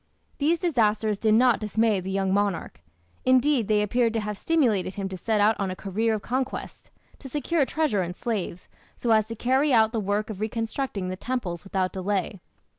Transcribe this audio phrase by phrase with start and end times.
[0.39, 2.81] These disasters did not dismay the young monarch.
[3.23, 6.89] Indeed, they appear to have stimulated him to set out on a career of conquest,
[7.19, 8.67] to secure treasure and slaves,
[8.97, 12.41] so as to carry out the work of reconstructing the temples without delay.